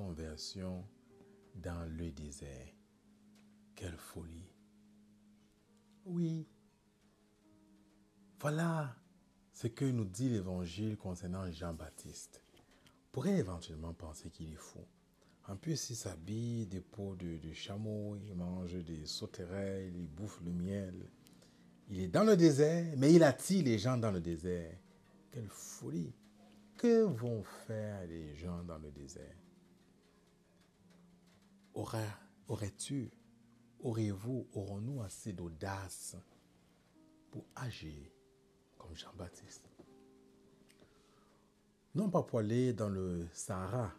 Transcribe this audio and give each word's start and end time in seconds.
conversion 0.00 0.84
dans 1.54 1.88
le 1.96 2.10
désert. 2.10 2.74
Quelle 3.74 3.96
folie. 3.96 4.50
Oui. 6.04 6.46
Voilà 8.40 8.96
ce 9.52 9.66
que 9.66 9.84
nous 9.84 10.04
dit 10.04 10.28
l'Évangile 10.28 10.96
concernant 10.96 11.50
Jean-Baptiste. 11.50 12.42
On 12.86 13.12
pourrait 13.12 13.38
éventuellement 13.38 13.92
penser 13.92 14.30
qu'il 14.30 14.52
est 14.52 14.56
fou. 14.56 14.80
En 15.48 15.56
plus, 15.56 15.90
il 15.90 15.96
s'habille 15.96 16.66
des 16.66 16.80
peaux 16.80 17.16
de, 17.16 17.36
de, 17.36 17.52
chameau, 17.52 18.16
il 18.16 18.34
mange 18.34 18.74
des 18.84 19.04
sauterelles, 19.04 19.92
il 19.96 20.06
bouffe 20.06 20.40
le 20.44 20.52
miel. 20.52 20.94
Il 21.88 22.00
est 22.00 22.08
dans 22.08 22.24
le 22.24 22.36
désert, 22.36 22.94
mais 22.96 23.12
il 23.12 23.22
attire 23.22 23.64
les 23.64 23.78
gens 23.78 23.96
dans 23.96 24.12
le 24.12 24.20
désert. 24.20 24.76
Quelle 25.32 25.48
folie. 25.48 26.12
Que 26.80 27.02
vont 27.02 27.42
faire 27.42 28.06
les 28.06 28.34
gens 28.36 28.64
dans 28.64 28.78
le 28.78 28.90
désert? 28.90 29.36
Aurais-tu, 31.74 33.10
aurez-vous, 33.80 34.48
aurons-nous 34.54 35.02
assez 35.02 35.34
d'audace 35.34 36.16
pour 37.30 37.44
agir 37.54 38.10
comme 38.78 38.96
Jean-Baptiste? 38.96 39.68
Non 41.94 42.08
pas 42.08 42.22
pour 42.22 42.38
aller 42.38 42.72
dans 42.72 42.88
le 42.88 43.28
Sahara 43.34 43.92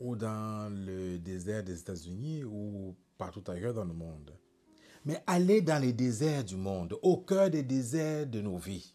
ou 0.00 0.16
dans 0.16 0.70
le 0.70 1.16
désert 1.18 1.64
des 1.64 1.80
États-Unis 1.80 2.44
ou 2.44 2.94
partout 3.16 3.50
ailleurs 3.50 3.72
dans 3.72 3.86
le 3.86 3.94
monde, 3.94 4.36
mais 5.06 5.22
aller 5.26 5.62
dans 5.62 5.80
les 5.80 5.94
déserts 5.94 6.44
du 6.44 6.56
monde, 6.56 6.98
au 7.00 7.16
cœur 7.16 7.48
des 7.48 7.62
déserts 7.62 8.26
de 8.26 8.42
nos 8.42 8.58
vies. 8.58 8.94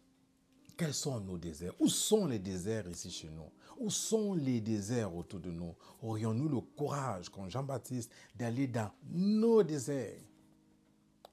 Quels 0.75 0.93
sont 0.93 1.19
nos 1.19 1.37
déserts? 1.37 1.73
Où 1.79 1.87
sont 1.87 2.25
les 2.25 2.39
déserts 2.39 2.89
ici 2.89 3.11
chez 3.11 3.29
nous? 3.29 3.49
Où 3.79 3.89
sont 3.89 4.33
les 4.33 4.61
déserts 4.61 5.15
autour 5.15 5.39
de 5.39 5.51
nous? 5.51 5.75
Aurions-nous 6.01 6.49
le 6.49 6.61
courage, 6.61 7.29
comme 7.29 7.49
Jean-Baptiste, 7.49 8.11
d'aller 8.35 8.67
dans 8.67 8.91
nos 9.11 9.61
déserts 9.63 10.21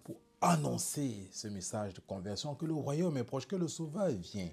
pour 0.05 0.17
annoncer 0.41 1.29
ce 1.33 1.49
message 1.49 1.95
de 1.95 2.01
conversion 2.01 2.55
que 2.55 2.67
le 2.67 2.75
royaume 2.75 3.17
est 3.17 3.25
proche, 3.25 3.47
que 3.47 3.57
le 3.57 3.69
Sauveur 3.69 4.11
vient? 4.11 4.51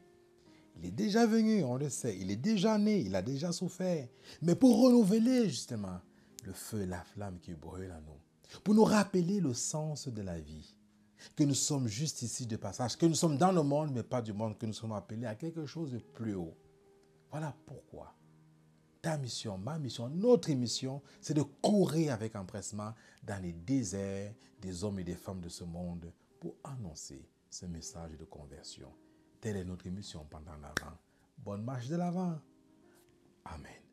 Il 0.78 0.86
est 0.86 0.92
déjà 0.92 1.26
venu, 1.26 1.64
on 1.64 1.76
le 1.76 1.90
sait. 1.90 2.18
Il 2.20 2.30
est 2.30 2.36
déjà 2.36 2.78
né, 2.78 3.00
il 3.00 3.16
a 3.16 3.22
déjà 3.22 3.52
souffert. 3.52 4.08
Mais 4.42 4.56
pour 4.56 4.80
renouveler 4.84 5.50
justement 5.50 6.00
le 6.44 6.54
feu, 6.54 6.86
la 6.86 7.04
flamme 7.04 7.40
qui 7.40 7.54
brûle 7.54 7.92
en 7.92 8.02
nous. 8.02 8.60
Pour 8.64 8.76
nous 8.76 8.84
rappeler 8.84 9.42
le 9.42 9.54
sens 9.54 10.08
de 10.08 10.22
la 10.22 10.40
vie. 10.40 10.77
Que 11.36 11.44
nous 11.44 11.54
sommes 11.54 11.88
juste 11.88 12.22
ici 12.22 12.46
de 12.46 12.56
passage. 12.56 12.98
Que 12.98 13.06
nous 13.06 13.16
sommes 13.16 13.38
dans 13.38 13.52
le 13.52 13.64
monde, 13.64 13.92
mais 13.94 14.04
pas 14.04 14.22
du 14.22 14.34
monde. 14.34 14.58
Que 14.58 14.66
nous 14.66 14.74
sommes 14.74 14.94
appelés 14.94 15.26
à 15.26 15.36
quelque 15.36 15.66
chose 15.66 15.92
de 15.92 16.00
plus 16.00 16.36
haut. 16.36 16.56
Voilà 17.32 17.56
pourquoi. 17.66 18.14
Ta 19.02 19.18
mission, 19.18 19.58
ma 19.58 19.78
mission, 19.78 20.10
notre 20.10 20.52
mission, 20.52 21.02
c'est 21.22 21.34
de 21.34 21.44
courir 21.44 22.14
avec 22.14 22.36
empressement 22.36 22.94
dans 23.24 23.42
les 23.42 23.54
déserts 23.54 24.34
des 24.60 24.84
hommes 24.84 25.00
et 25.00 25.04
des 25.04 25.16
femmes 25.16 25.42
de 25.42 25.50
ce 25.50 25.64
monde 25.64 26.12
pour 26.40 26.56
annoncer 26.64 27.30
ce 27.50 27.66
message 27.66 28.18
de 28.18 28.26
conversion. 28.26 28.92
Telle 29.40 29.58
est 29.58 29.66
notre 29.66 29.88
émission 29.88 30.26
pendant 30.30 30.56
l'avant. 30.56 30.98
Bonne 31.38 31.64
marche 31.64 31.88
de 31.88 31.96
l'avant. 31.96 32.40
Amen. 33.46 33.87